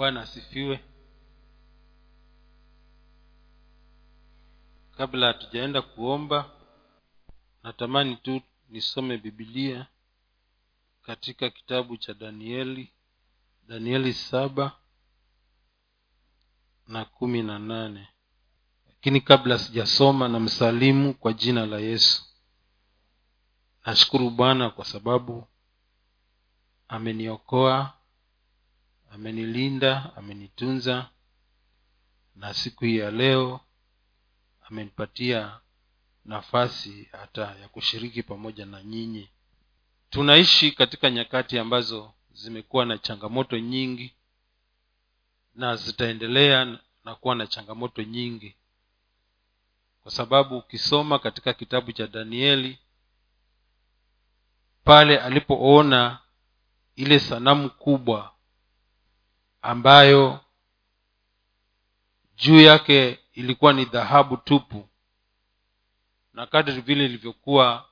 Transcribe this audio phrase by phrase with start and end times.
[0.00, 0.80] bwana asifiwe.
[4.96, 6.50] Kabla hatujaenda kuomba
[7.62, 9.86] natamani tu nisome bibilia
[11.02, 12.92] katika kitabu cha danieli
[13.68, 14.72] danieli saba
[16.88, 18.08] na kumi na nane.
[18.88, 22.24] Lakini kabla sijasoma na msalimu kwa jina la yesu.
[23.86, 25.46] Nashukuru bwana kwa sababu
[26.88, 27.99] ameniokoa
[29.10, 31.10] amenilinda amenitunza.
[32.36, 33.60] Na siku hii ya leo
[34.60, 35.60] amenipatia
[36.24, 39.28] nafasi hata ya kushiriki pamoja na nyinyi.
[40.10, 44.14] Tunaishi katika nyakati ambazo zimekuwa na changamoto nyingi
[45.54, 48.56] na zitaendelea na kuwa na changamoto nyingi.
[50.02, 52.78] Kwa sababu ukisoma katika kitabu cha danieli
[54.84, 56.18] pale alipoona
[56.96, 58.34] ile sanamu kubwa
[59.62, 60.40] ambayo
[62.36, 64.88] juu yake ilikuwa ni dhahabu tupu.
[66.34, 67.88] Na kadri vile ilivyokuwa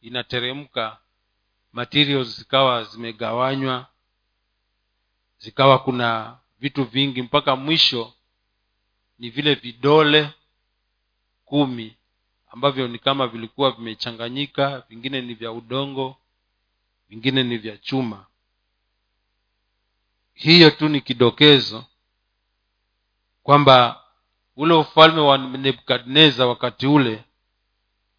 [0.00, 0.98] inateremka
[1.72, 3.86] materials zikawa zimegawanywa
[5.38, 8.12] zikawa kuna vitu vingi mpaka mwisho
[9.18, 10.30] ni vile vidole
[11.44, 11.96] kumi
[12.50, 16.16] ambavyo ni kama vilikuwa vimechanganyika vingine ni vya udongo
[17.08, 18.26] vingine ni vya chuma
[20.40, 21.84] hiyo tu ni kidokezo
[23.42, 24.04] kwamba
[24.56, 27.24] ule ufalme wa nebukadnezar wakati ule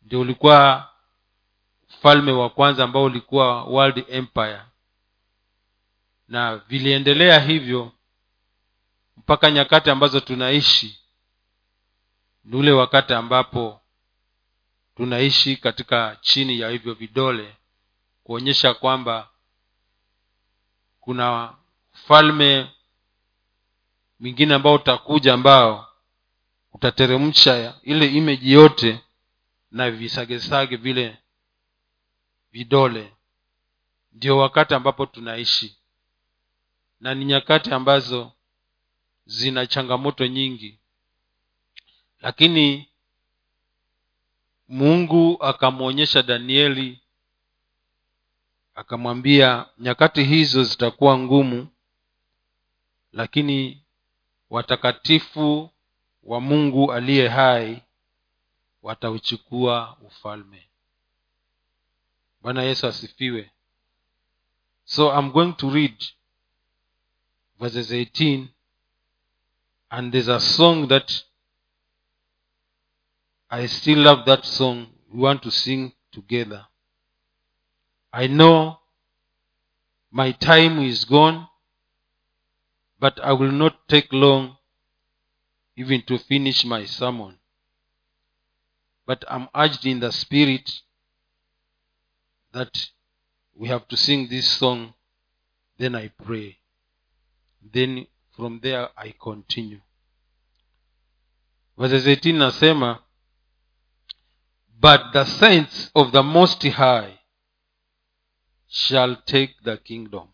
[0.02, 0.89] ndio ulikuwa
[1.89, 4.61] ufalme wa kwanza ambao ulikuwa world empire.
[6.27, 7.92] Na viliendelea hivyo
[9.17, 10.99] mpaka nyakati ambazo tunaishi
[12.44, 13.81] ni ule wakati ambapo
[14.95, 17.55] tunaishi katika chini ya hivyo vidole
[18.23, 19.30] kuonyesha kwamba
[20.99, 21.53] kuna
[22.05, 22.67] ufalme
[24.19, 25.88] mwingine ambao utakuja ambao
[26.73, 28.99] utateremsha ile imeji yote
[29.71, 31.17] na visagesage vile
[32.52, 33.14] vidole.
[34.14, 35.77] Ndio wakati ambapo tunaishi.
[36.99, 38.31] Na ni nyakati ambazo
[39.26, 40.80] zina changamoto nyingi.
[42.20, 42.89] Lakini
[44.67, 46.99] mungu akamwonyesha danieli
[48.76, 51.67] akamwambia nyakati hizo zitakuwa ngumu
[53.14, 53.83] lakini
[54.49, 55.70] watakatifu
[56.23, 57.83] wa mungu aliye hai
[58.83, 60.67] watauchukua ufalme.
[62.42, 63.52] Bwana yesu asifiwe.
[64.83, 66.05] So i'm going to read
[67.60, 68.48] verses 18
[69.89, 71.11] and there's a song that
[73.50, 76.66] i still love that song we want to sing together.
[78.11, 78.77] I know
[80.11, 81.48] my time is gone
[83.02, 84.56] but i will not take long
[85.76, 87.38] even to finish my sermon.
[89.08, 90.70] But i'm urged in the spirit
[92.54, 92.72] that
[93.56, 94.94] we have to sing this song
[95.80, 96.58] then i pray.
[97.73, 99.82] Then from there i continue.
[101.78, 103.00] Verses 18 nasema
[104.80, 107.20] but the saints of the most high
[108.68, 110.28] shall take the kingdom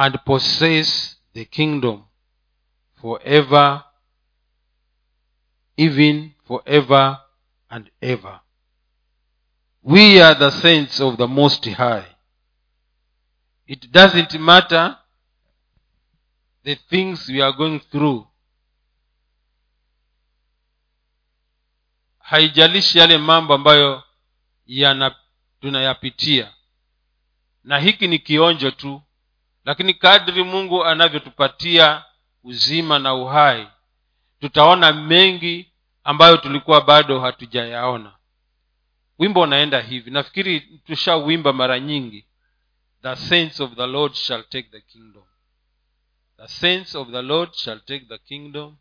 [0.00, 2.04] and possess the kingdom
[3.00, 3.82] forever
[5.76, 7.18] even forever
[7.68, 8.40] and ever.
[9.82, 12.06] We are the saints of the most high.
[13.66, 14.96] It doesn't matter
[16.62, 18.24] the things we are going through.
[22.18, 24.02] Haijalishi yale mambo ambayo
[24.66, 25.16] yana
[25.60, 26.54] tunayapitia.
[27.64, 29.02] Na hiki ni kionjo tu
[29.68, 32.04] lakini kadri mungu anavyotupatia
[32.44, 33.68] uzima na uhai
[34.40, 35.72] tutaona mengi
[36.04, 38.16] ambayo tulikuwa bado hatujayaona.
[39.18, 40.10] Wimbo unaenda hivi.
[40.10, 42.26] Nafikiri tushawimba mara nyingi.
[43.02, 45.24] The saints of the lord shall take the kingdom.
[46.36, 48.76] The saints of the lord shall take the kingdom.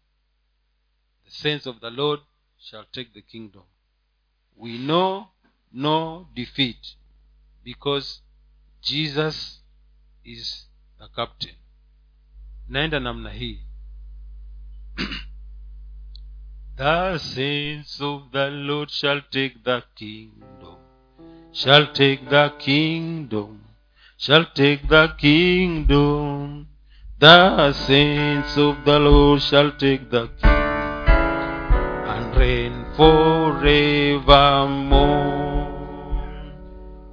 [1.25, 2.22] The saints of the lord
[2.57, 3.63] shall take the kingdom.
[4.56, 5.28] We know
[5.72, 6.95] no defeat
[7.63, 8.22] because
[8.81, 9.62] jesus
[10.24, 10.67] is
[11.00, 11.56] the captain.
[12.70, 13.60] Naenda namna hii.
[16.78, 20.76] The saints of the lord shall take the kingdom
[21.52, 23.68] shall take the kingdom
[24.18, 26.68] shall take the kingdom.
[27.20, 31.08] The saints of the lord shall take the kingdom
[32.14, 34.16] and reign forevermore.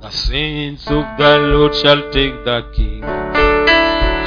[0.01, 3.54] The saints of the lord shall take the kingdom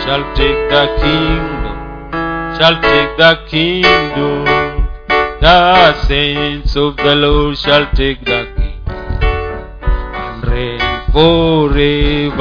[0.07, 1.77] shall take the kingdom,
[2.57, 4.45] shall take the kingdom.
[5.41, 9.19] The saints of the Lord shall take the kingdom
[10.15, 10.79] and reign
[11.11, 12.37] forevermore.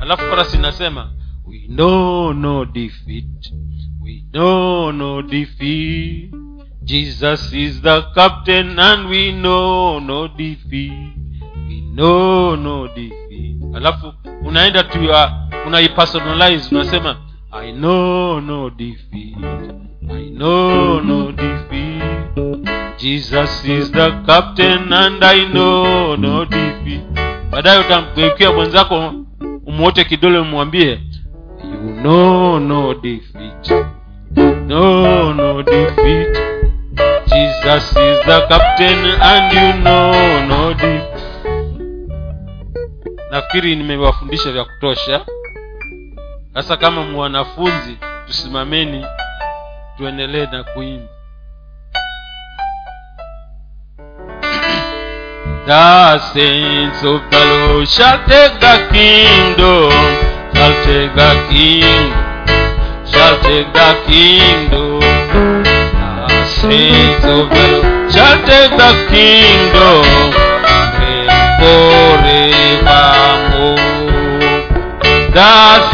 [0.00, 1.10] Alafu korasi inasema
[1.46, 3.52] we know no defeat,
[4.02, 6.34] we know no defeat.
[6.84, 10.92] Jesus is the captain and we know no defeat.
[11.68, 13.62] We know no defeat.
[13.74, 14.12] Alafu
[14.44, 15.32] unaenda tu ya-
[15.66, 17.16] unaipersonalize unasema
[17.52, 19.36] I know no defeat.
[20.10, 22.02] I know no defeat.
[22.98, 27.02] Jesus is the captain and I know no defeat.
[27.50, 29.12] Baadaye utamgeukia mwenzako
[29.66, 31.00] umwote kidole umwambie
[31.64, 33.70] you know no defeat.
[34.66, 36.36] No no defeat.
[37.26, 40.12] Jesus is the captain and you know
[40.48, 41.15] no defeat.
[43.30, 45.20] Nafikiri nimewafundisha vya kutosha.
[46.54, 49.06] Sasa kama mwanafunzi, tusimameni
[49.96, 51.08] tuendelee na kuimba.
[55.66, 59.92] The saints of the Lord shall take the kingdom,
[60.54, 61.16] shall take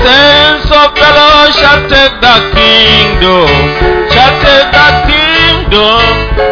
[0.03, 3.47] The saints of the Lord shall take the kingdom,
[4.11, 6.03] shall take the kingdom,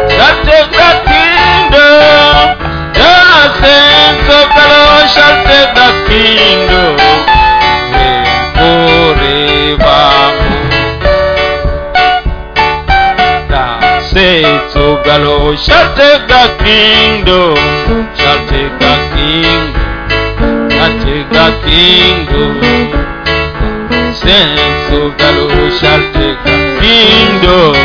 [0.07, 2.55] shall take the kingdom.
[2.95, 3.11] The
[3.59, 6.95] saints of the Lord shall take the kingdom,
[7.91, 9.91] reign forevermore.
[13.51, 17.55] The saints of the Lord shall take the kingdom,
[18.15, 22.60] shall take the kingdom, shall take the kingdom.
[24.21, 27.80] Saints of the Lord shall take the kingdom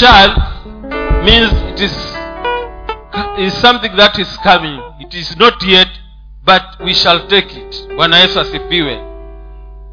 [0.00, 0.30] shall
[1.24, 2.16] means it is
[3.38, 4.80] is something that is coming.
[5.00, 5.88] It is not yet,
[6.44, 7.88] but we shall take it.
[7.96, 9.10] Bwana Yesu asifiwe.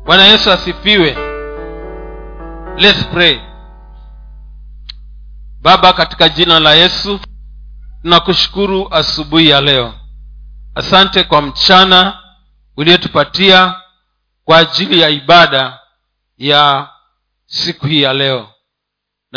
[0.07, 1.17] bwana yesu asifiwe
[2.77, 3.39] let's pray
[5.61, 7.19] baba katika jina la yesu
[8.01, 9.93] tunakushukuru asubuhi ya leo
[10.75, 12.19] asante kwa mchana
[12.77, 13.75] uliotupatia
[14.45, 15.79] kwa ajili ya ibada
[16.37, 16.89] ya
[17.45, 18.49] siku hii ya leo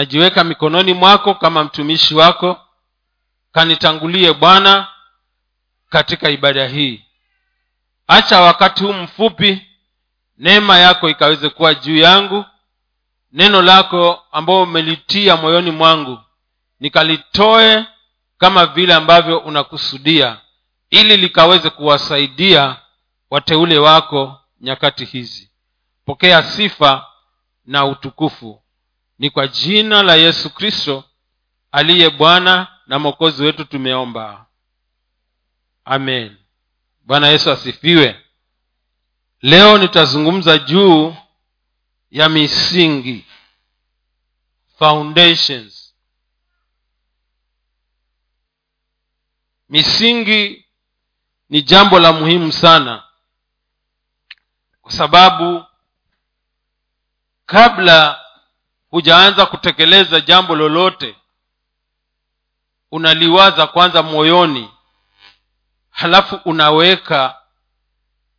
[0.05, 2.61] najiweka mikononi mwako kama mtumishi wako
[3.53, 4.87] kanitangulie bwana
[5.89, 7.05] katika ibada hii.
[8.07, 9.67] Acha wakati huu mfupi
[10.39, 12.45] neema yako ikaweze kuwa juu yangu
[13.33, 16.19] neno lako ambayo umelitia moyoni mwangu
[16.81, 17.85] nikalitoe
[18.39, 20.41] kama vile ambavyo unakusudia
[20.91, 22.77] ili likaweze kuwasaidia
[23.31, 25.51] wateule wako nyakati hizi.
[26.07, 27.07] Pokea sifa
[27.65, 28.63] na utukufu
[29.21, 31.05] ni kwa jina la yesu kristo
[31.73, 34.47] aliye bwana na mwokozi wetu tumeomba.
[35.85, 36.37] Amen.
[37.01, 38.25] Bwana yesu asifiwe.
[39.43, 41.17] Leo nitazungumza juu
[42.11, 43.25] ya misingi
[44.79, 45.95] foundations.
[49.69, 50.65] Misingi
[51.49, 53.05] ni jambo la muhimu sana
[54.83, 55.65] kwa sababu
[57.47, 58.21] kabla
[58.91, 61.17] hujaanza kutekeleza jambo lolote
[62.91, 64.71] unaliwaza kwanza moyoni
[65.91, 67.37] halafu unaweka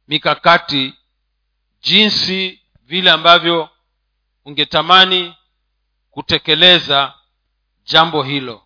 [0.08, 0.94] mikakati
[1.82, 3.70] jinsi vile ambavyo
[4.46, 5.36] ungetamani
[6.12, 7.14] kutekeleza
[7.84, 8.64] jambo hilo.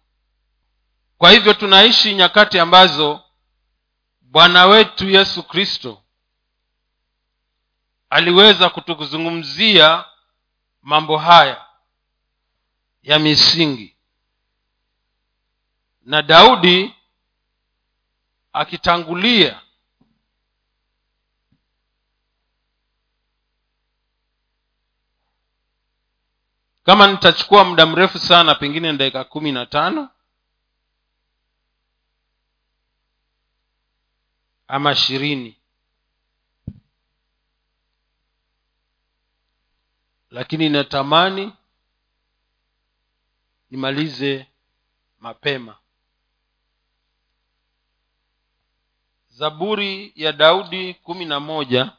[1.17, 3.21] Kwa hivyo tunaishi nyakati ambazo
[4.21, 6.01] bwana wetu yesu kristo
[8.09, 10.05] aliweza kutuzungumzia
[10.81, 11.65] mambo haya
[13.05, 13.95] ya misingi.
[16.05, 16.95] Na daudi
[18.53, 19.61] akitangulia
[26.83, 30.09] kama nitachukua muda mrefu sana pengine dakika kumi na tano
[34.67, 35.57] ama ishirini.
[40.29, 41.53] Lakini natamani
[43.75, 44.47] nimalize
[45.19, 45.77] mapema.
[49.29, 51.91] Zaburi ya daudi kumi na moja.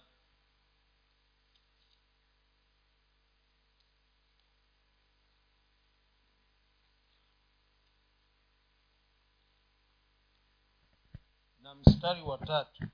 [11.62, 12.84] Na mstari wa tatu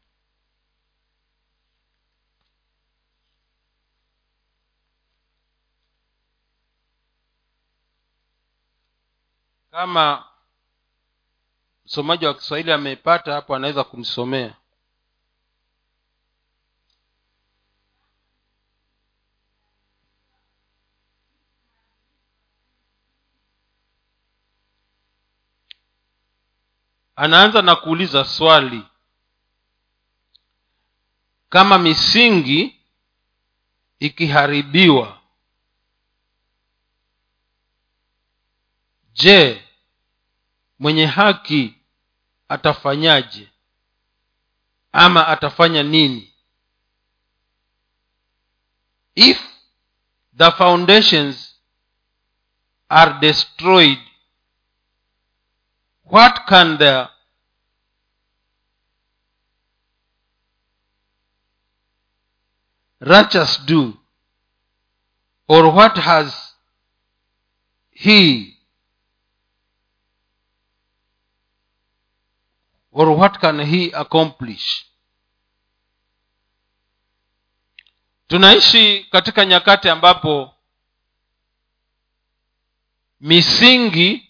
[9.73, 10.25] kama
[11.85, 14.55] msomaji wa kiswahili ameipata hapo anaweza kumsomea.
[27.17, 28.83] Anaanza na kuuliza swali.
[31.49, 32.81] Kama misingi
[33.99, 35.21] ikiharibiwa
[39.13, 39.62] je
[40.83, 41.75] mwenye haki
[42.49, 43.49] atafanyaje?
[44.93, 46.33] Ama atafanya nini?
[49.15, 49.41] If
[50.37, 51.55] the foundations
[52.89, 53.99] are destroyed
[56.05, 57.09] what can the
[63.01, 63.99] righteous do?
[65.49, 66.55] Or what has
[67.91, 68.52] he
[72.93, 74.87] or what can he accomplish?
[78.27, 80.55] Tunaishi katika nyakati ambapo
[83.21, 84.29] misingi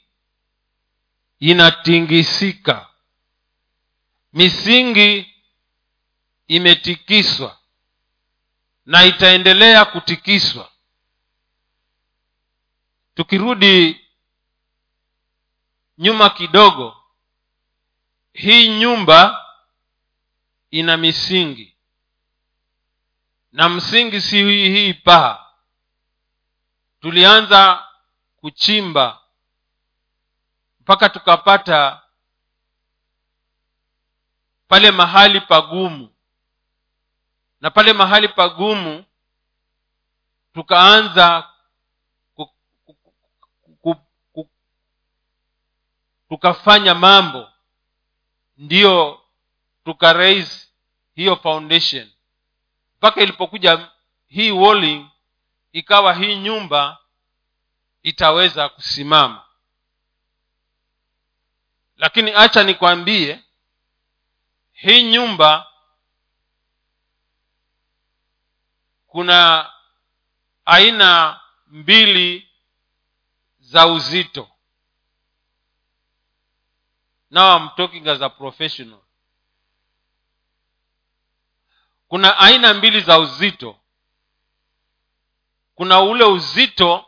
[1.38, 2.88] inatingisika.
[4.32, 5.34] Misingi
[6.48, 7.58] imetikiswa
[8.86, 10.72] na itaendelea kutikiswa.
[13.14, 14.00] Tukirudi
[15.98, 17.01] nyuma kidogo
[18.32, 19.46] hii nyumba
[20.70, 21.76] ina misingi.
[23.52, 25.46] Na msingi si hii hii paa.
[27.00, 27.88] Tulianza
[28.36, 29.20] kuchimba
[30.80, 32.02] mpaka tukapata
[34.68, 36.08] pale mahali pagumu.
[37.60, 39.04] Na pale mahali pagumu
[40.54, 41.48] tukaanza
[46.28, 47.51] tukafanya mambo
[48.62, 49.22] ndiyo
[49.84, 50.68] tukaraise
[51.14, 52.10] hiyo foundation.
[52.96, 53.90] Mpaka ilipokuja
[54.26, 55.06] hii walling
[55.72, 56.98] ikawa hii nyumba
[58.02, 59.44] itaweza kusimama.
[61.96, 63.40] Lakini acha nikwambie
[64.72, 65.66] hii nyumba
[69.06, 69.70] kuna
[70.64, 72.48] aina mbili
[73.60, 74.48] za uzito
[77.32, 78.98] now I'm talking as a professional.
[82.08, 83.78] Kuna aina mbili za uzito.
[85.74, 87.04] Kuna ule uzito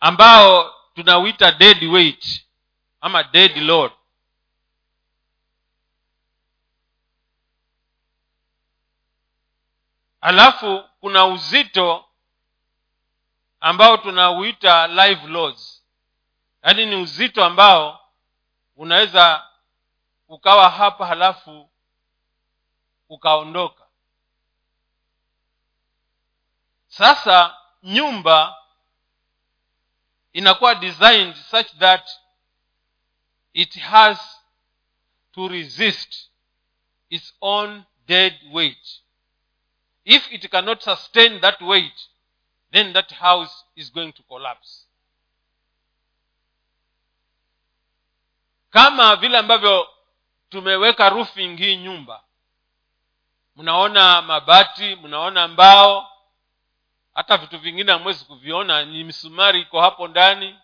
[0.00, 2.46] ambao tunauita dead weight
[3.00, 3.92] ama dead load.
[10.20, 12.04] Alafu kuna uzito
[13.60, 15.84] ambao tunauita live loads.
[16.62, 17.99] Yaani ni uzito ambao
[18.80, 19.48] unaweza
[20.28, 21.70] ukawa hapa halafu
[23.08, 23.86] ukaondoka.
[26.88, 28.56] Sasa nyumba
[30.32, 32.10] inakuwa designed such that
[33.52, 34.40] it has
[35.32, 36.30] to resist
[37.10, 39.02] its own dead weight.
[40.04, 42.10] If it cannot sustain that weight
[42.70, 44.86] then that house is going to collapse
[48.70, 49.88] kama vile ambavyo
[50.48, 52.22] tumeweka roofing hii nyumba
[53.56, 56.12] mnaona mabati mnaona mbao
[57.14, 60.58] hata vitu vingine hamwezi kuviona ni misumari iko hapo ndani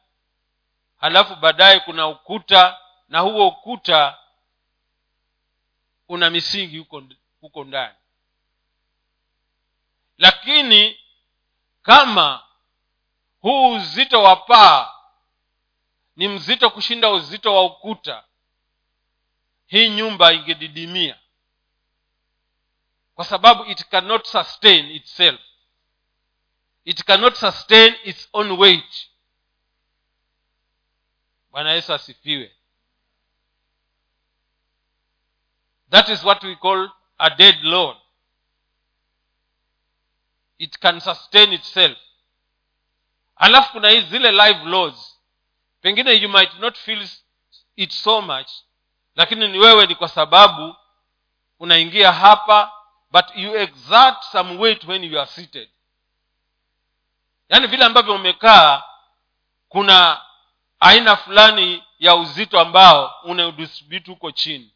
[1.00, 4.18] halafu baadaye kuna ukuta na huo ukuta
[6.08, 7.02] una misingi huko
[7.40, 7.94] huko ndani.
[10.18, 11.00] Lakini
[11.82, 12.42] kama
[13.40, 14.95] huu uzito wa paa
[16.16, 18.24] ni mzito kushinda uzito wa ukuta.
[19.66, 21.20] Hii nyumba ingedidimia.
[23.14, 25.40] Kwa sababu it cannot sustain itself.
[26.84, 29.10] It cannot sustain its own weight.
[31.50, 32.56] Bwana yesu asifiwe.
[35.90, 37.96] That is what we call a dead load
[40.58, 41.98] it can sustain itself.
[43.36, 45.15] Alafu kuna hii zile live loads
[45.86, 47.08] pengine you might not feel
[47.76, 48.50] it so much
[49.14, 50.76] lakini ni wewe ni kwa sababu
[51.58, 52.72] unaingia hapa
[53.10, 55.68] but you exert some weight when you are seated.
[57.48, 58.82] Yaani vile ambavyo umekaa
[59.68, 60.20] kuna
[60.80, 64.72] aina fulani ya uzito ambao unaudistribute huko chini.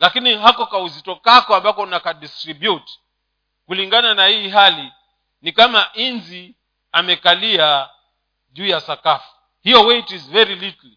[0.00, 2.92] Lakini hako ka uzito kako ambako unakadistribute
[3.66, 4.92] kulingana na hii hali
[5.42, 6.54] ni kama inzi
[6.92, 7.88] amekalia
[8.52, 10.90] juu ya sakafu hiyo weight is very little.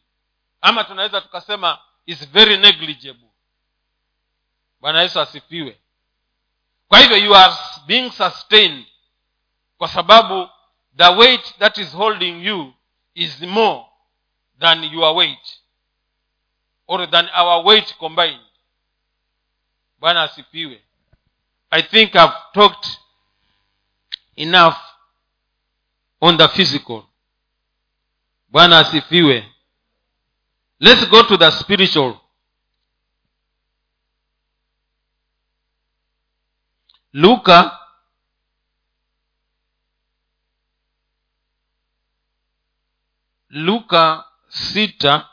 [0.61, 3.29] Ama tunaweza tukasema is very negligible.
[4.79, 5.79] Bwana yesu asifiwe.
[6.87, 8.85] Kwa hivyo you are being sustained
[9.77, 10.49] kwa sababu
[10.97, 12.73] the weight that is holding you
[13.13, 13.85] is more
[14.59, 15.59] than your weight
[16.87, 18.45] or than our weight combined.
[19.99, 20.83] Bwana asifiwe.
[21.69, 22.87] I think i've talked
[24.35, 24.77] enough
[26.21, 27.03] on the physical
[28.53, 29.53] bwana asifiwe.
[30.79, 32.19] Let's go to the spiritual.
[37.13, 37.79] Luka.
[43.49, 45.29] Luka sita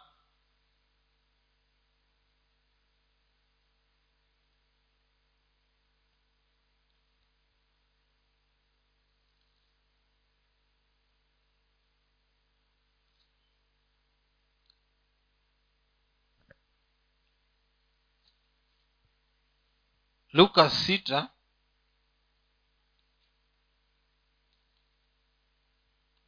[20.33, 21.31] luka sita.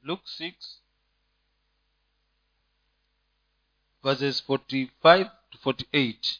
[0.04, 0.82] Luke 6
[4.02, 6.38] verses 45 to 48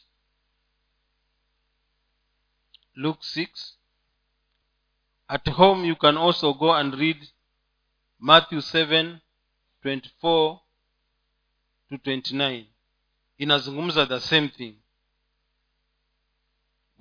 [2.97, 3.73] luke 6
[5.29, 7.29] at home you can also go and read
[8.19, 9.21] matthew 7
[9.81, 10.61] 24
[11.89, 12.65] to 29
[13.37, 14.82] inazungumza the same thing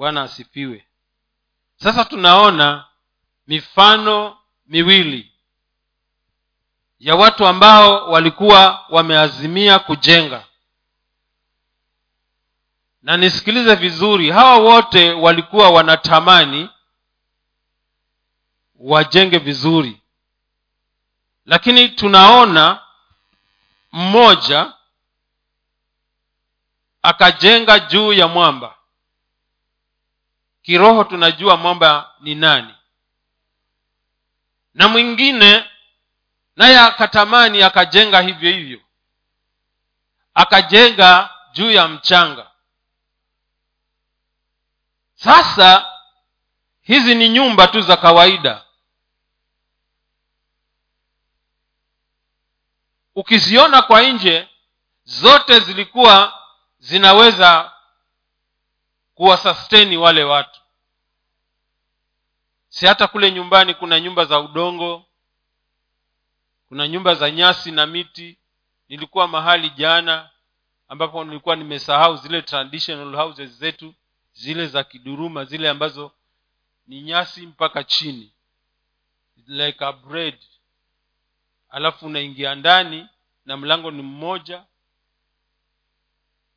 [0.03, 0.87] bwana asifiwe.
[1.77, 2.85] Sasa tunaona
[3.47, 5.33] mifano miwili
[6.99, 10.45] ya watu ambao walikuwa wameazimia kujenga.
[13.03, 16.71] Na nisikilize vizuri hawa wote walikuwa wanatamani
[18.75, 20.01] wajenge vizuri.
[21.47, 22.81] Lakini tunaona
[23.93, 24.73] mmoja
[27.03, 28.77] akajenga juu ya mwamba
[30.63, 32.75] kiroho tunajua mwamba ni nani.
[34.75, 35.71] Na mwingine
[36.57, 38.81] naye akatamani akajenga hivyo hivyo.
[40.35, 42.51] Akajenga juu ya mchanga.
[45.15, 45.87] Sasa
[46.83, 48.65] hizi ni nyumba tu za kawaida.
[53.15, 54.49] Ukiziona kwa nje
[55.05, 56.41] zote zilikuwa
[56.79, 57.73] zinaweza
[59.23, 60.61] kuwasasteni wale watu.
[62.69, 65.05] Si hata kule nyumbani kuna nyumba za udongo
[66.69, 68.39] kuna nyumba za nyasi na miti.
[68.89, 70.31] Nilikuwa mahali jana
[70.89, 73.95] ambapo nilikuwa nimesahau zile traditional houses zetu
[74.33, 76.13] zile za kiduruma zile ambazo
[76.87, 78.33] ni nyasi mpaka chini
[79.47, 80.39] like a bread.
[81.69, 83.09] Alafu unaingia ndani
[83.47, 84.65] na mlango ni mmoja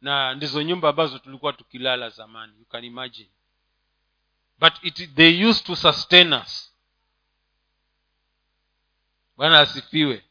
[0.06, 3.30] na ndizo nyumba ambazo tulikuwa tukilala zamani you can imagine.
[4.60, 6.74] But it, they used to sustain us.
[9.38, 10.26] Bwana asifiwe.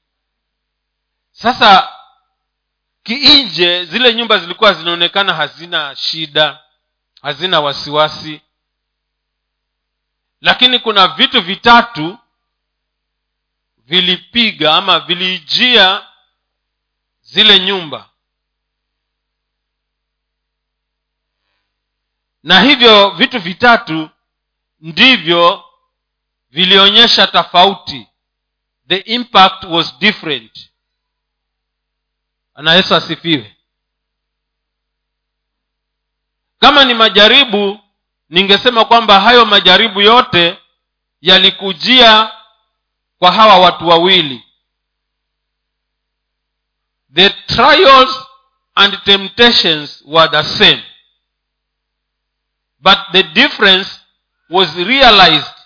[1.32, 1.88] Sasa
[3.02, 6.62] kiinje zile nyumba zilikuwa zinaonekana hazina shida
[7.22, 8.40] hazina wasiwasi.
[10.40, 12.18] Lakini kuna vitu vitatu
[13.78, 16.06] vilipiga ama vilijia
[17.22, 18.10] zile nyumba
[22.44, 24.10] na hivyo vitu vitatu
[24.80, 25.64] ndivyo
[26.50, 28.08] vilionyesha tofauti.
[28.88, 30.70] The impact was different.
[32.54, 33.56] Ana yesu asifiwe.
[36.58, 37.80] Kama ni majaribu
[38.28, 40.58] ningesema kwamba hayo majaribu yote
[41.20, 42.32] yalikujia
[43.18, 44.44] kwa hawa watu wawili.
[47.14, 48.26] The trials
[48.74, 50.84] and temptations were the same
[52.84, 53.98] but the difference
[54.50, 55.56] was realized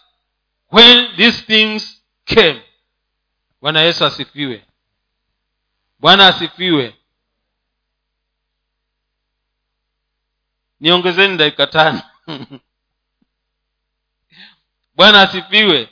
[0.68, 2.62] when these things came.
[3.60, 4.64] Bwana yesu asifiwe.
[5.98, 6.96] Bwana asifiwe.
[10.80, 12.02] Niongezeni dakika tano.
[14.96, 15.88] Bwana asifiwe.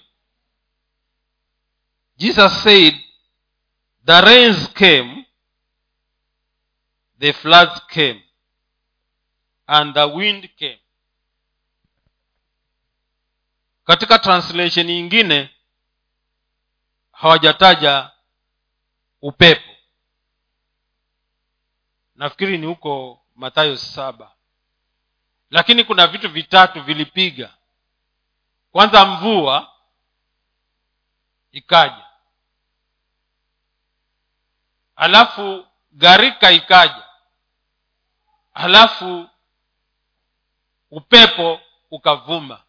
[2.17, 2.95] Jesus said
[4.05, 5.27] the rains came
[7.19, 8.23] the floods came
[9.69, 10.79] and the wind came
[13.87, 15.51] katika translation nyingine
[17.13, 18.11] hawajataja
[19.23, 19.73] upepo.
[22.15, 24.33] Nafikiri ni huko mathayo saba.
[25.51, 27.55] Lakini kuna vitu vitatu vilipiga.
[28.73, 29.73] Kwanza mvua
[31.53, 32.07] ikaja.
[34.97, 37.03] Halafu gharika ikaja.
[38.55, 39.29] Halafu
[40.91, 42.63] upepo ukavuma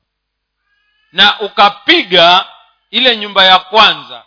[1.18, 2.46] na ukapiga
[2.92, 4.26] ile nyumba ya kwanza.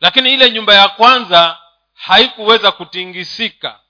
[0.00, 1.58] Lakini ile nyumba ya kwanza
[1.94, 3.80] haikuweza kutingisika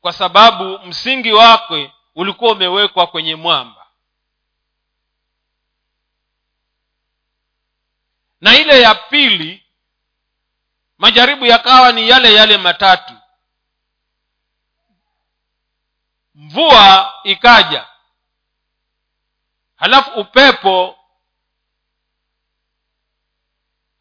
[0.00, 3.86] kwa sababu msingi wake ulikuwa umewekwa kwenye mwamba.
[8.40, 9.64] Na ile ya pili
[10.98, 13.14] majaribu yakawa ni yale yale matatu.
[16.34, 17.86] Mvua ikaja.
[19.76, 20.98] Halafu upepo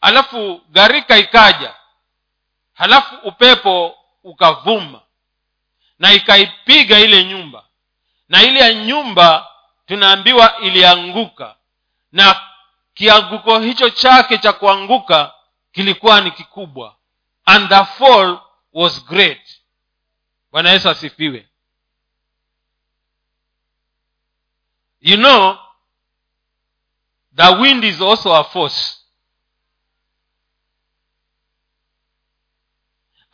[0.05, 1.75] halafu gharika ikaja.
[2.73, 5.01] Halafu upepo ukavuma.
[5.99, 7.65] Na ikaipiga ile nyumba.
[8.29, 9.47] Na ile nyumba
[9.85, 11.55] tunaambiwa ilianguka.
[12.11, 12.41] Na
[12.93, 15.33] kianguko hicho chake cha kuanguka
[15.71, 16.95] kilikuwa ni kikubwa.
[17.45, 18.39] And the fall
[18.73, 19.61] was great.
[20.51, 21.47] Bwana yesu asifiwe.
[25.01, 25.57] You know
[27.35, 29.04] the wind is also a force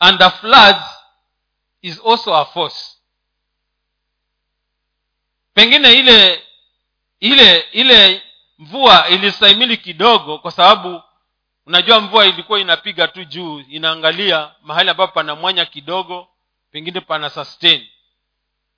[0.02, 0.84] and the floods
[1.82, 2.96] is also a force.
[5.54, 6.42] Pengine ile
[7.20, 8.22] ile ile
[8.58, 11.02] mvua ilistahimili kidogo kwa sababu
[11.66, 16.28] unajua mvua ilikuwa inapiga tu juu inaangalia mahali ambapo pana mwanya kidogo
[16.70, 17.88] pengine pana sustain.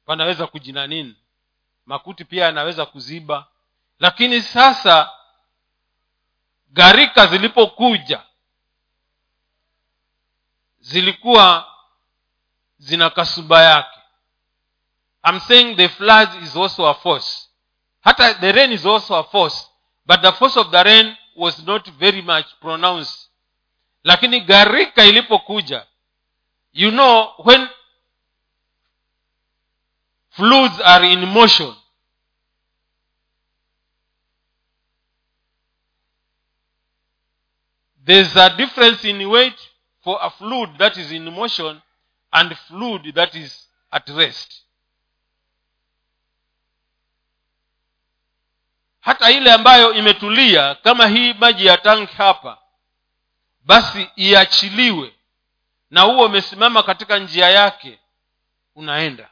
[0.07, 1.15] Panaweza kujina nini?
[1.87, 3.47] Makuti pia yanaweza kuziba.
[3.99, 5.11] Lakini sasa
[6.73, 8.23] gharika zilipokuja
[10.85, 11.67] zilikuwa
[12.79, 13.99] zina kasuba yake.
[15.29, 17.49] I'm saying the flood is also a force.
[18.01, 19.67] Hata the rain is also a force
[20.07, 23.31] but the force of the rain was not very much pronounced.
[24.05, 25.87] Lakini gharika ilipokuja
[26.73, 27.69] you know when
[30.31, 31.75] floods are in motion
[38.05, 39.59] there's a difference in weight
[40.05, 41.81] for a fluid that is in motion
[42.31, 44.65] and fluid that is at rest.
[49.01, 52.59] Hata ile ambayo imetulia kama hii maji ya tanki hapa
[53.61, 55.15] basi iachiliwe
[55.91, 57.99] na huo umesimama katika njia yake
[58.75, 59.31] unaenda.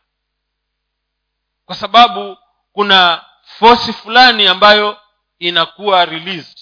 [1.67, 2.39] Kwa sababu
[2.73, 4.99] kuna fosi fulani ambayo
[5.39, 6.59] inakuwa released.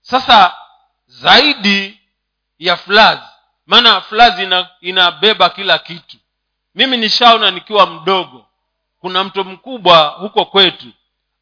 [0.00, 0.56] Sasa
[1.20, 2.00] zaidi
[2.58, 3.22] ya floods
[3.66, 6.16] maana floods ina, inabeba kila kitu.
[6.74, 8.46] Mimi nishaona nikiwa mdogo
[9.00, 10.86] kuna mto mkubwa huko kwetu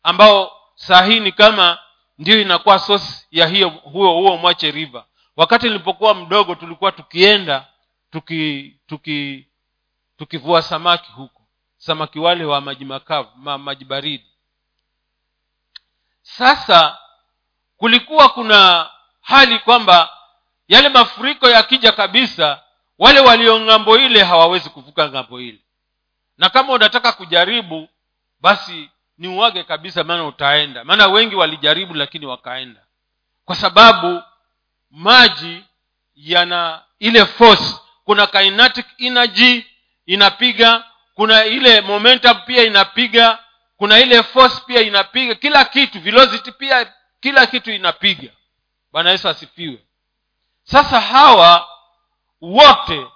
[0.02, 1.78] ambao sahii ni kama
[2.18, 5.04] ndio inakuwa sosi ya hiyo huo huo mwache riva
[5.36, 7.66] wakati nilipokuwa mdogo tulikuwa tukienda
[8.10, 9.46] tuki tuki
[10.18, 11.42] tukivua samaki huko.
[11.76, 14.26] Samaki wale wa maji makavu ma, maji baridi.
[16.22, 16.98] Sasa
[17.76, 18.90] kulikuwa kuna
[19.22, 20.08] hali kwamba
[20.68, 22.62] yale mafuriko yakija kabisa
[22.98, 25.58] wale walio ng'ambo ile hawawezi kuvuka ng'ambo ile.
[26.38, 27.88] Na kama unataka kujaribu
[28.40, 30.84] basi ni uwage kabisa maana utaenda.
[30.84, 32.80] Maana wengi walijaribu lakini wakaenda.
[33.44, 34.22] Kwa sababu
[34.90, 35.64] maji
[36.16, 37.74] yana ile force.
[38.04, 39.66] Kuna kinetic energy
[40.06, 43.38] inapiga kuna ile momentum pia inapiga
[43.76, 48.28] kuna ile force pia inapiga kila kitu velocity pia kila kitu inapiga
[48.92, 49.86] bwana yesu asifiwe.
[50.62, 51.68] Sasa hawa
[52.40, 53.06] wote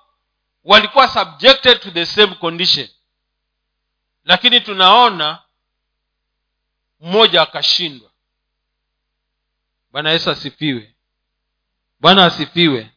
[0.65, 2.89] walikuwa subjected to the same condition.
[4.25, 5.43] Lakini tunaona
[7.01, 8.11] mmoja akashindwa.
[9.91, 10.95] Bwana yesu asifiwe.
[12.01, 12.91] Bwana asifiwe.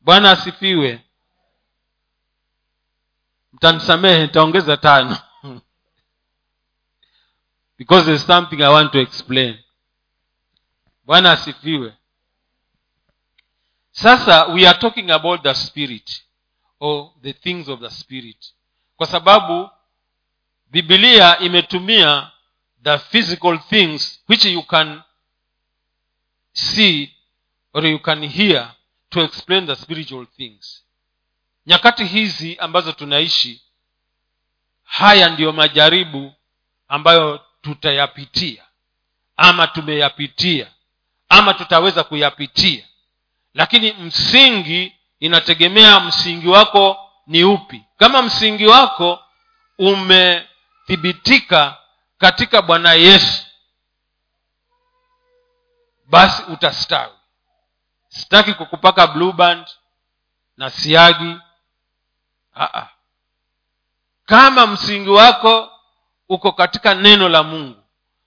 [0.00, 1.00] Bwana asifiwe.
[3.52, 5.18] Mtanisamehe nitaongeza tano.
[7.78, 9.63] Because there's something i want to explain
[11.04, 11.94] bwana asifiwe.
[13.90, 16.24] Sasa we are talking about the spirit
[16.80, 18.54] or the things of the spirit.
[18.96, 19.70] Kwa sababu
[20.66, 22.30] bibilia imetumia
[22.82, 25.02] the physical things which you can
[26.52, 27.14] see
[27.72, 28.74] or you can hear
[29.10, 30.84] to explain the spiritual things.
[31.66, 33.62] Nyakati hizi ambazo tunaishi
[34.84, 36.32] haya ndiyo majaribu
[36.88, 38.64] ambayo tutayapitia
[39.36, 40.72] ama tumeyapitia
[41.34, 42.84] ama tutaweza kuyapitia.
[43.54, 47.84] Lakini msingi inategemea msingi wako ni upi.
[47.98, 49.18] Kama msingi wako
[49.78, 51.76] umethibitika
[52.18, 53.46] katika bwana yesu
[56.06, 57.12] basi utastawi.
[58.08, 59.66] Sitaki kukupaka blue band
[60.56, 61.36] na siagi.
[62.56, 62.86] Aa.
[64.26, 65.70] kama msingi wako
[66.28, 67.83] uko katika neno la mungu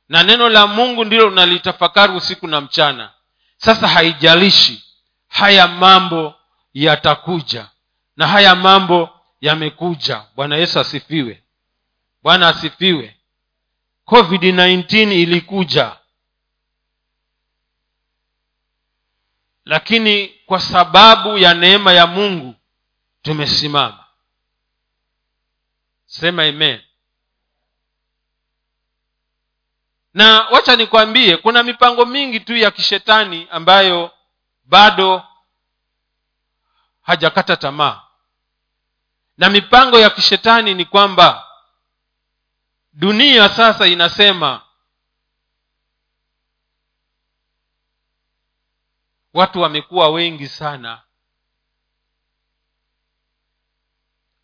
[0.09, 3.11] na neno la mungu ndilo unalitafakari usiku na mchana.
[3.57, 4.83] Sasa haijalishi
[5.27, 6.35] haya mambo
[6.73, 7.69] yatakuja
[8.17, 9.09] na haya mambo
[9.41, 10.23] yamekuja.
[10.35, 11.43] Bwana yesu asifiwe.
[12.23, 13.17] Bwana asifiwe.
[14.07, 15.97] Covid-19 ilikuja.
[19.65, 22.55] Lakini kwa sababu ya neema ya mungu
[23.21, 24.03] tumesimama.
[26.05, 26.79] Sema amen
[30.17, 34.11] na wacha nikwambie kuna mipango mingi tu ya kishetani ambayo
[34.65, 35.23] bado
[37.01, 38.01] hajakata tamaa.
[39.37, 41.47] Na mipango ya kishetani ni kwamba
[42.93, 44.61] dunia sasa inasema
[49.33, 51.01] watu wamekuwa wengi sana.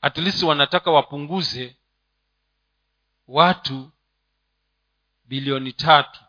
[0.02, 1.76] At least wanataka wapunguze
[3.28, 3.92] watu
[5.34, 6.20] bilioni tatu.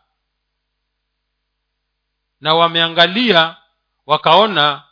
[2.41, 3.57] Na wameangalia
[4.05, 4.83] wakaona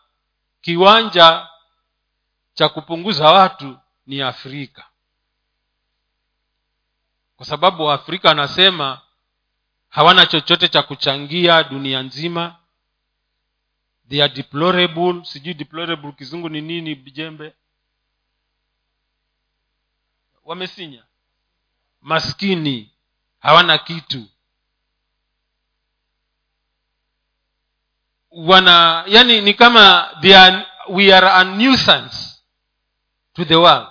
[0.61, 1.47] kiwanja
[2.53, 4.85] cha kupunguza watu ni afrika.
[7.37, 9.01] Kwa sababu waafrika wanasema
[9.89, 12.55] hawana chochote cha kuchangia dunia nzima.
[14.09, 15.25] They are deplorable.
[15.25, 17.53] Sijui deplorable kizungu ni nini jembe
[20.43, 21.03] wamesinya.
[22.01, 22.92] Maskini
[23.43, 24.25] hawana kitu.
[28.31, 32.41] Wana yani ni kama they are, we are a nuisance
[33.33, 33.87] to the world.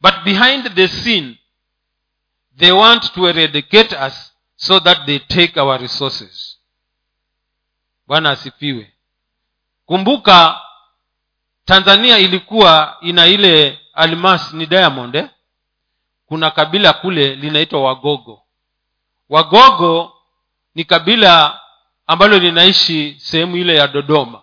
[0.00, 1.38] But behind the scene
[2.56, 6.58] they want to eradicate us so that they take our resources.
[8.06, 8.92] Bwana asifiwe.
[9.86, 10.60] Kumbuka
[11.64, 15.28] tanzania ilikuwa ina ile almas ni diamond eh?
[16.34, 18.42] Kuna kabila kule linaitwa wagogo.
[19.28, 20.12] Wagogo
[20.74, 21.60] ni kabila
[22.06, 24.42] ambalo linaishi sehemu ile ya dodoma.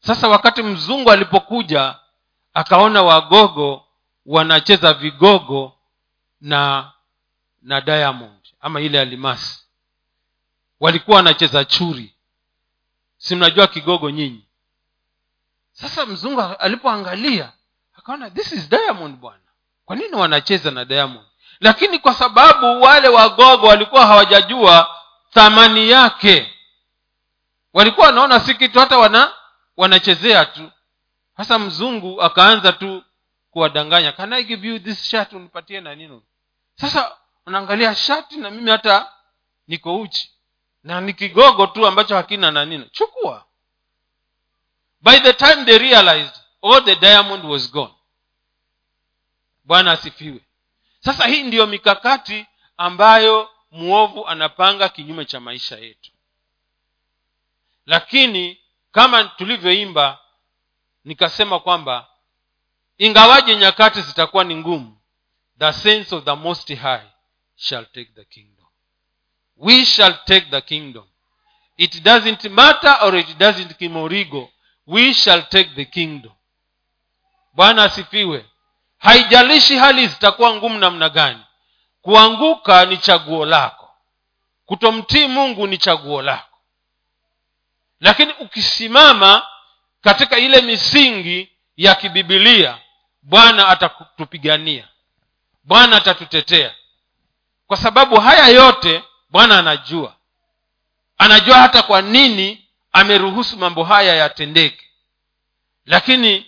[0.00, 1.98] Sasa wakati mzungu alipokuja
[2.54, 3.84] akaona wagogo
[4.26, 5.72] wanacheza vigogo
[6.40, 6.92] na
[7.62, 9.64] na diamond ama ile alimasi
[10.80, 12.14] walikuwa wanacheza churi.
[13.18, 14.44] Si mnajua kigogo nyinyi?
[15.72, 17.52] Sasa mzungu alipoangalia
[17.98, 19.38] akaona this is diamond bwana
[19.88, 21.26] kwa nini wanacheza na diamond?
[21.60, 24.96] Lakini kwa sababu wale wagogo walikuwa hawajajua
[25.30, 26.52] thamani yake.
[27.72, 29.32] Walikuwa wanaona si kitu hata wana
[29.76, 30.70] wanachezea tu.
[31.36, 33.02] Sasa mzungu akaanza tu
[33.50, 35.32] kuwadanganya can i give you this shirt?
[35.32, 36.22] Unipatie na nini?
[36.74, 39.12] Sasa unaangalia shati na mimi hata
[39.68, 40.30] niko uchi.
[40.84, 42.88] Na ni kigogo tu ambacho hakina na nini.
[42.92, 43.44] Chukua.
[45.00, 47.92] By the time they realized all the diamond was gone
[49.68, 50.40] bwana asifiwe.
[51.00, 56.10] Sasa hii ndiyo mikakati ambayo mwovu anapanga kinyume cha maisha yetu.
[57.86, 58.58] Lakini
[58.92, 60.18] kama tulivyoimba
[61.04, 62.06] nikasema kwamba
[62.98, 64.98] ingawaje nyakati zitakuwa ni ngumu
[65.58, 67.08] the sense of the most high
[67.56, 68.66] shall take the kingdom.
[69.56, 71.04] We shall take the kingdom.
[71.76, 74.50] It doesn't matter or it doesn't kimorigo
[74.86, 76.32] we shall take the kingdom.
[77.52, 78.46] Bwana asifiwe
[78.98, 81.40] haijalishi hali zitakuwa ngumu namna gani.
[82.02, 83.90] Kuanguka ni chaguo lako.
[84.66, 86.58] Kutomtii mungu ni chaguo lako.
[88.00, 89.46] Lakini ukisimama
[90.00, 92.78] katika ile misingi ya kibibilia
[93.22, 94.88] bwana atatupigania
[95.64, 96.74] bwana atatutetea.
[97.66, 100.14] Kwa sababu haya yote bwana anajua.
[101.18, 104.84] Anajua hata kwa nini ameruhusu mambo haya yatendeke.
[105.86, 106.46] Lakini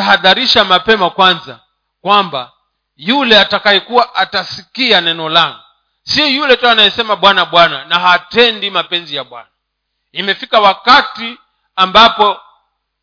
[0.00, 1.60] akatuotahadharisha mapema kwanza
[2.02, 2.52] kwamba
[2.96, 5.58] yule atakayekuwa atasikia neno langu
[6.02, 9.48] si yule tu anayesema bwana bwana na hatendi mapenzi ya bwana.
[10.12, 11.38] Imefika wakati
[11.76, 12.40] ambapo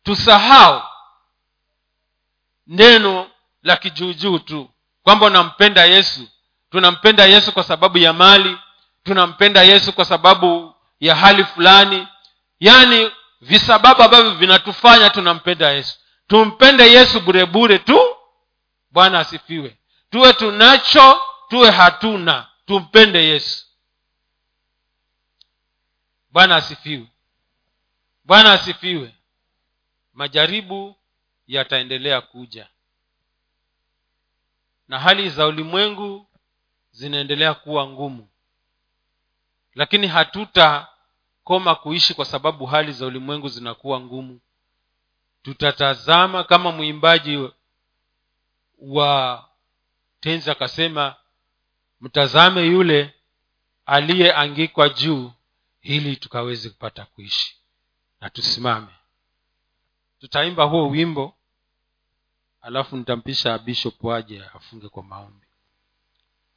[0.02, 0.82] tusahau
[2.66, 3.30] neno
[3.62, 4.70] la kijuujuu tu
[5.02, 6.28] kwamba unampenda yesu.
[6.70, 8.58] Tunampenda yesu kwa sababu ya mali
[9.04, 12.08] tunampenda yesu kwa sababu ya hali fulani.
[12.60, 18.00] Yaani visababu ambavyo vinatufanya tunampenda yesu tumpende yesu burebure tu.
[18.90, 19.78] Bwana asifiwe.
[20.10, 22.46] Tuwe tunacho tuwe hatuna.
[22.66, 23.66] Tumpende yesu.
[26.30, 27.06] Bwana asifiwe.
[28.24, 29.14] Bwana asifiwe.
[30.12, 30.96] Majaribu
[31.46, 32.68] yataendelea kuja.
[34.88, 36.26] Na hali za ulimwengu
[36.90, 38.28] zinaendelea kuwa ngumu.
[39.74, 44.40] Lakini hatutakoma kuishi kwa sababu hali za ulimwengu zinakuwa ngumu
[45.42, 47.48] tutatazama kama mwimbaji
[48.78, 49.44] wa
[50.20, 51.14] tenzi akasema
[52.00, 53.14] mtazame yule
[53.86, 55.32] aliyeangikwa juu
[55.82, 57.56] ili tukaweze kupata kuishi.
[58.20, 58.86] Na tusimame.
[60.20, 61.34] Tutaimba huo wimbo
[62.60, 65.46] alafu nitampisha bishop aje afunge kwa maombi.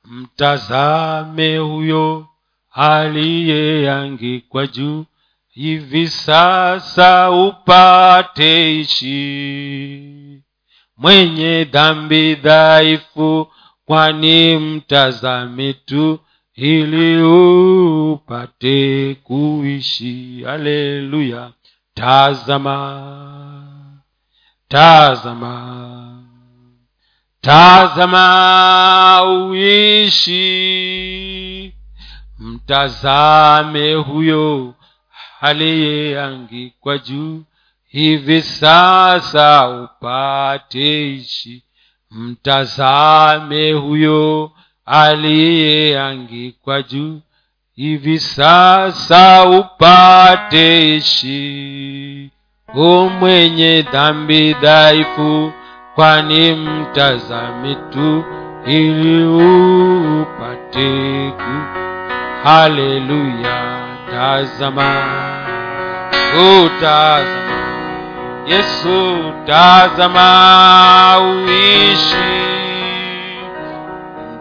[0.04, 2.28] Mtazame huyo
[2.72, 5.06] aliyeangikwa juu
[5.52, 10.44] hivi sasa upate ishi.
[10.98, 13.48] Mwenye dhambi dhaifu
[13.86, 16.20] kwani mtazame tu
[16.56, 20.44] ili upate kuishi.
[20.46, 21.52] Haleluya.
[21.94, 22.78] Tazama.
[24.68, 26.24] Tazama.
[27.42, 29.24] Tazama
[30.32, 30.42] uishi.
[32.40, 34.74] Mtazame huyo
[35.42, 37.44] aliyeangikwa juu
[37.88, 41.64] hivi sasa upate ishi.
[42.12, 44.52] Mtazame huyo
[44.86, 47.20] aliyeangikwa juu
[47.76, 52.30] hivi sasa upate ishi.
[52.76, 55.52] U mwenye dhambi dhaifu
[55.96, 58.24] kwani mtazame tu
[58.68, 59.24] ili
[60.22, 61.32] upate
[62.44, 64.94] haleluya tazama.
[66.34, 67.52] Utazama.
[68.46, 71.20] Yesu tazama.
[71.20, 72.16] Uishi.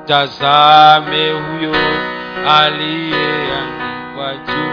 [0.02, 1.74] Mtazame huyo
[2.61, 4.70] aliyeandikwa juu.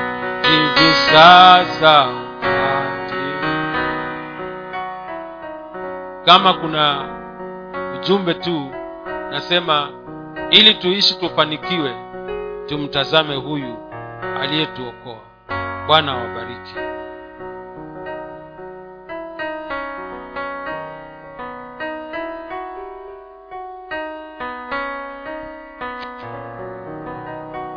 [0.50, 2.08] Hivi sasa
[6.26, 7.06] kama kuna
[7.96, 8.72] ujumbe tu
[9.32, 9.88] nasema
[10.50, 11.96] ili tuishi tufanikiwe
[12.66, 13.78] tumtazame huyu
[14.42, 14.96] aliyetuokoa
[15.88, 16.75] bwana awabariki